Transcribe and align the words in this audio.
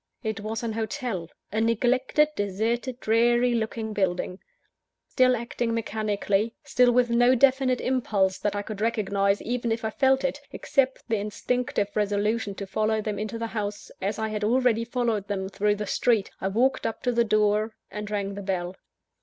It 0.23 0.39
was 0.39 0.63
an 0.63 0.73
hotel 0.73 1.29
a 1.51 1.61
neglected, 1.61 2.29
deserted, 2.35 2.99
dreary 3.01 3.53
looking 3.53 3.93
building. 3.93 4.39
Still 5.07 5.35
acting 5.35 5.75
mechanically; 5.75 6.55
still 6.63 6.91
with 6.91 7.11
no 7.11 7.35
definite 7.35 7.79
impulse 7.79 8.39
that 8.39 8.55
I 8.55 8.63
could 8.63 8.81
recognise, 8.81 9.43
even 9.43 9.71
if 9.71 9.85
I 9.85 9.91
felt 9.91 10.23
it, 10.23 10.41
except 10.51 11.07
the 11.07 11.17
instinctive 11.17 11.89
resolution 11.95 12.55
to 12.55 12.65
follow 12.65 12.99
them 12.99 13.19
into 13.19 13.37
the 13.37 13.45
house, 13.45 13.91
as 14.01 14.17
I 14.17 14.29
had 14.29 14.43
already 14.43 14.85
followed 14.85 15.27
them 15.27 15.49
through 15.49 15.75
the 15.75 15.85
street 15.85 16.31
I 16.41 16.47
walked 16.47 16.87
up 16.87 17.03
to 17.03 17.11
the 17.11 17.23
door, 17.23 17.75
and 17.91 18.09
rang 18.09 18.33
the 18.33 18.41
bell. 18.41 18.75